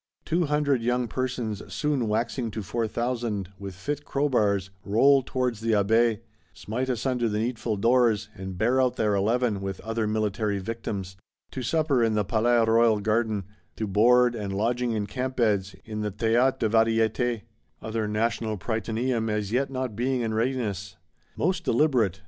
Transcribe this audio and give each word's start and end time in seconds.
"Two 0.25 0.45
hundred 0.45 0.81
young 0.81 1.07
persons, 1.07 1.61
soon 1.71 2.07
waxing 2.07 2.49
to 2.49 2.63
four 2.63 2.87
thousand," 2.87 3.49
with 3.59 3.75
fit 3.75 4.03
crowbars, 4.03 4.71
roll 4.83 5.21
towards 5.23 5.61
the 5.61 5.73
Abbaye; 5.73 6.21
smite 6.55 6.89
asunder 6.89 7.29
the 7.29 7.37
needful 7.37 7.75
doors; 7.77 8.27
and 8.33 8.57
bear 8.57 8.81
out 8.81 8.95
their 8.95 9.13
Eleven, 9.13 9.61
with 9.61 9.79
other 9.81 10.07
military 10.07 10.57
victims:—to 10.57 11.61
supper 11.61 12.03
in 12.03 12.15
the 12.15 12.25
Palais 12.25 12.65
Royal 12.67 12.99
Garden; 12.99 13.43
to 13.75 13.85
board, 13.85 14.33
and 14.33 14.55
lodging 14.57 14.93
"in 14.93 15.05
campbeds, 15.05 15.75
in 15.85 16.01
the 16.01 16.09
Théâtre 16.09 16.57
des 16.57 16.69
Variétés;" 16.69 17.41
other 17.79 18.07
national 18.07 18.57
Prytaneum 18.57 19.29
as 19.29 19.51
yet 19.51 19.69
not 19.69 19.95
being 19.95 20.21
in 20.21 20.33
readiness. 20.33 20.95
Most 21.37 21.63
deliberate! 21.63 22.19